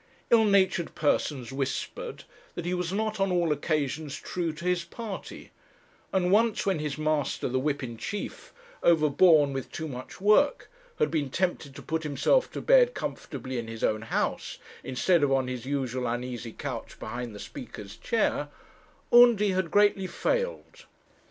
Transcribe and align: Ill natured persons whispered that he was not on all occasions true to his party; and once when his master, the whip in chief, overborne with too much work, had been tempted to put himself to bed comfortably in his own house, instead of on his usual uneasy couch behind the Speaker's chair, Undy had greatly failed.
Ill 0.31 0.45
natured 0.45 0.95
persons 0.95 1.51
whispered 1.51 2.23
that 2.55 2.65
he 2.65 2.73
was 2.73 2.91
not 2.91 3.19
on 3.19 3.31
all 3.31 3.51
occasions 3.51 4.15
true 4.17 4.51
to 4.51 4.65
his 4.65 4.83
party; 4.83 5.51
and 6.11 6.31
once 6.31 6.65
when 6.65 6.79
his 6.79 6.97
master, 6.97 7.47
the 7.47 7.59
whip 7.59 7.83
in 7.83 7.97
chief, 7.97 8.51
overborne 8.81 9.53
with 9.53 9.71
too 9.71 9.87
much 9.87 10.19
work, 10.19 10.71
had 10.97 11.11
been 11.11 11.29
tempted 11.29 11.75
to 11.75 11.83
put 11.83 12.01
himself 12.01 12.51
to 12.51 12.61
bed 12.61 12.95
comfortably 12.95 13.59
in 13.59 13.67
his 13.67 13.83
own 13.83 14.01
house, 14.01 14.57
instead 14.83 15.21
of 15.21 15.31
on 15.31 15.47
his 15.47 15.67
usual 15.67 16.07
uneasy 16.07 16.51
couch 16.51 16.97
behind 16.99 17.35
the 17.35 17.39
Speaker's 17.39 17.95
chair, 17.95 18.47
Undy 19.13 19.51
had 19.51 19.69
greatly 19.69 20.07
failed. 20.07 20.85